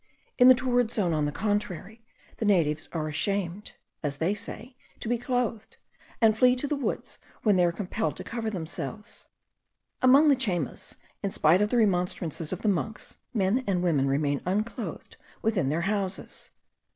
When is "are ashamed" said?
2.91-3.73